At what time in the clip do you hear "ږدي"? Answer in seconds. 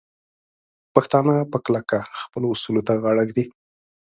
3.29-3.45